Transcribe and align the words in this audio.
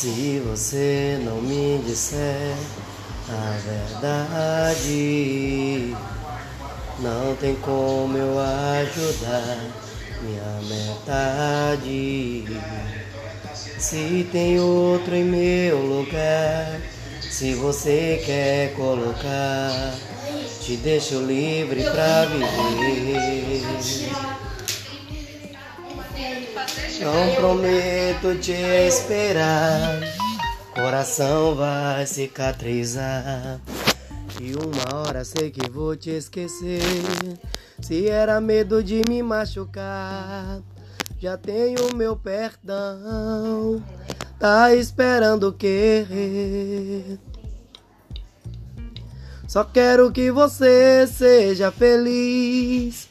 Se 0.00 0.40
você 0.46 1.18
não 1.24 1.42
me 1.42 1.82
disser 1.84 2.54
a 3.28 3.58
verdade, 3.98 5.92
não 7.00 7.34
tem 7.34 7.56
como 7.56 8.16
eu 8.16 8.38
ajudar 8.38 9.58
minha 10.22 10.60
metade. 10.68 12.46
Se 13.76 14.28
tem 14.30 14.60
outro 14.60 15.16
em 15.16 15.24
meu 15.24 15.78
lugar, 15.78 16.80
se 17.20 17.54
você 17.54 18.22
quer 18.24 18.74
colocar, 18.74 19.96
te 20.60 20.76
deixo 20.76 21.20
livre 21.22 21.82
pra 21.82 22.24
viver. 22.26 23.58
Não 27.00 27.34
prometo 27.36 28.34
te 28.40 28.52
esperar, 28.52 30.00
coração 30.74 31.54
vai 31.54 32.06
cicatrizar. 32.06 33.60
E 34.40 34.54
uma 34.54 35.00
hora 35.00 35.24
sei 35.24 35.50
que 35.50 35.68
vou 35.70 35.96
te 35.96 36.10
esquecer. 36.10 36.80
Se 37.80 38.08
era 38.08 38.40
medo 38.40 38.82
de 38.82 39.02
me 39.08 39.22
machucar, 39.22 40.60
já 41.18 41.36
tenho 41.36 41.94
meu 41.94 42.16
perdão. 42.16 43.82
Tá 44.38 44.74
esperando 44.74 45.52
querer. 45.52 47.18
Só 49.48 49.64
quero 49.64 50.12
que 50.12 50.30
você 50.30 51.06
seja 51.06 51.72
feliz. 51.72 53.07